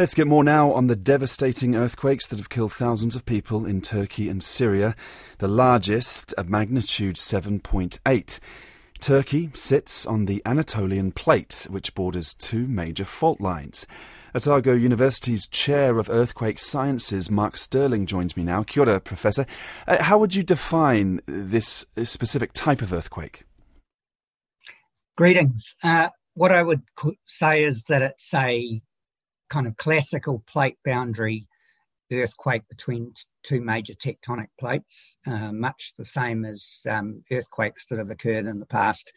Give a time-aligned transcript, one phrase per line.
[0.00, 3.82] Let's get more now on the devastating earthquakes that have killed thousands of people in
[3.82, 4.94] Turkey and Syria,
[5.36, 8.40] the largest at magnitude 7.8.
[8.98, 13.86] Turkey sits on the Anatolian plate, which borders two major fault lines.
[14.34, 18.62] Otago University's Chair of Earthquake Sciences, Mark Stirling, joins me now.
[18.62, 19.44] Kia ora, Professor.
[19.86, 23.42] Uh, how would you define this specific type of earthquake?
[25.18, 25.74] Greetings.
[25.84, 26.84] Uh, what I would
[27.26, 28.80] say is that it's a
[29.50, 31.46] kind of classical plate boundary
[32.12, 38.10] earthquake between two major tectonic plates, uh, much the same as um, earthquakes that have
[38.10, 39.12] occurred in the past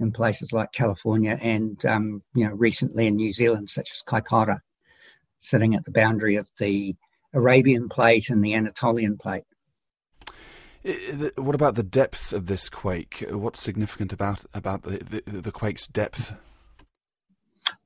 [0.00, 4.60] in places like California and um, you know recently in New Zealand, such as Kaikoura,
[5.40, 6.94] sitting at the boundary of the
[7.34, 9.44] Arabian plate and the Anatolian plate.
[11.36, 13.24] What about the depth of this quake?
[13.30, 16.34] What's significant about about the, the, the quake's depth?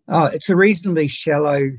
[0.07, 1.71] Oh, it's a reasonably shallow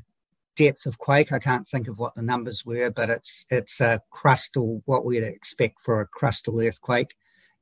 [0.56, 1.32] depth of quake.
[1.32, 5.24] I can't think of what the numbers were, but it's it's a crustal, what we'd
[5.24, 7.16] expect for a crustal earthquake.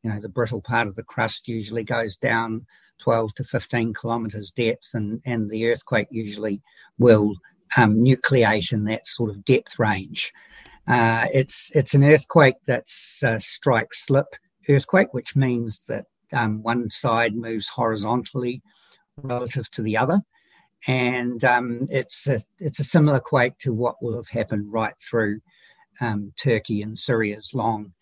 [0.03, 2.65] You know, the brittle part of the crust usually goes down
[2.99, 6.61] 12 to 15 kilometres depth, and, and the earthquake usually
[6.97, 7.35] will
[7.77, 10.31] um, nucleate in that sort of depth range.
[10.87, 14.27] Uh, it's it's an earthquake that's a strike slip
[14.67, 18.61] earthquake, which means that um, one side moves horizontally
[19.17, 20.21] relative to the other
[20.87, 25.41] and um, it's a it's a similar quake to what will have happened right through
[25.99, 27.93] um, Turkey and Syria's long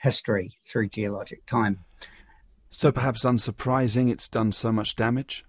[0.00, 1.84] history through geologic time.
[2.70, 5.44] So perhaps unsurprising, it's done so much damage.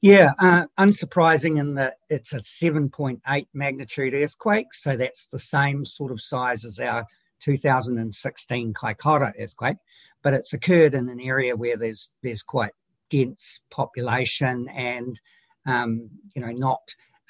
[0.00, 6.10] Yeah, uh, unsurprising in that it's a 7.8 magnitude earthquake, so that's the same sort
[6.10, 7.06] of size as our
[7.40, 9.76] 2016 Kaikoura earthquake,
[10.22, 12.72] but it's occurred in an area where there's there's quite
[13.12, 15.20] dense population and
[15.66, 16.80] um, you know not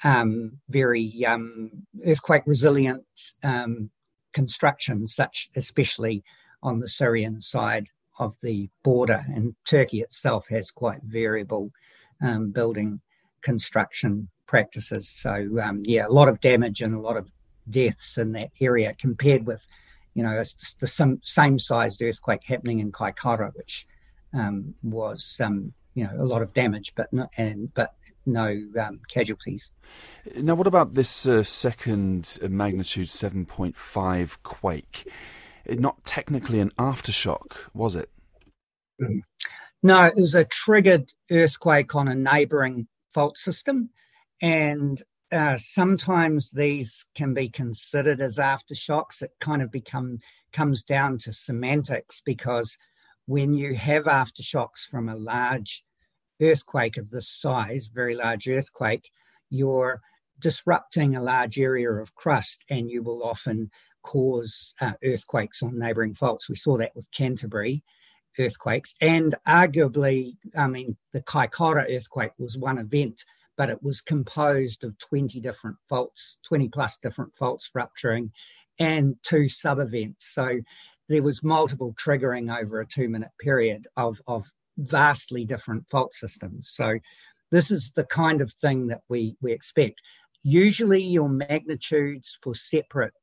[0.03, 1.71] um, very um,
[2.05, 3.05] earthquake resilient
[3.43, 3.89] um,
[4.33, 6.23] construction, such especially
[6.61, 9.23] on the Syrian side of the border.
[9.35, 11.69] And Turkey itself has quite variable
[12.21, 13.01] um, building
[13.41, 15.09] construction practices.
[15.09, 17.29] So um, yeah, a lot of damage and a lot of
[17.69, 19.65] deaths in that area compared with
[20.13, 20.43] you know
[20.79, 23.87] the same, sized earthquake happening in Kaikoura, which
[24.33, 27.93] um, was um, you know a lot of damage, but not and but
[28.25, 29.71] no um, casualties.
[30.35, 35.11] Now, what about this uh, second magnitude seven point five quake?
[35.65, 38.09] It not technically an aftershock, was it?
[39.01, 39.21] Mm.
[39.81, 43.89] No, it was a triggered earthquake on a neighbouring fault system,
[44.41, 45.01] and
[45.31, 49.21] uh, sometimes these can be considered as aftershocks.
[49.21, 50.19] It kind of become
[50.53, 52.77] comes down to semantics because
[53.25, 55.83] when you have aftershocks from a large
[56.41, 59.09] earthquake of this size, very large earthquake,
[59.49, 60.01] you're
[60.39, 63.69] disrupting a large area of crust and you will often
[64.03, 66.49] cause uh, earthquakes on neighbouring faults.
[66.49, 67.83] We saw that with Canterbury
[68.37, 73.23] earthquakes, and arguably, I mean, the Kaikoura earthquake was one event,
[73.57, 78.31] but it was composed of 20 different faults, 20 plus different faults rupturing,
[78.79, 80.33] and two sub events.
[80.33, 80.59] So
[81.09, 84.45] there was multiple triggering over a two minute period of, of
[84.77, 86.71] vastly different fault systems.
[86.73, 86.97] So
[87.51, 90.01] this is the kind of thing that we, we expect.
[90.43, 93.13] Usually your magnitudes for separate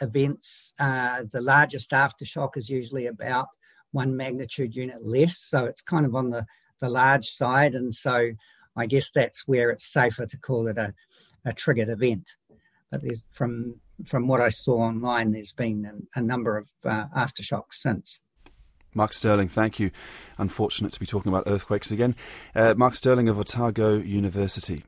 [0.00, 3.48] events, uh, the largest aftershock is usually about
[3.92, 5.38] one magnitude unit less.
[5.38, 6.46] So it's kind of on the,
[6.80, 7.74] the large side.
[7.74, 8.30] And so
[8.76, 10.94] I guess that's where it's safer to call it a,
[11.44, 12.28] a triggered event.
[12.90, 17.74] But there's from from what I saw online, there's been a, number of uh, aftershocks
[17.74, 18.20] since.
[18.94, 19.90] Mark Stirling, thank you.
[20.38, 22.14] Unfortunate to be talking about earthquakes again.
[22.54, 24.80] Uh, Mark Stirling of Otago University.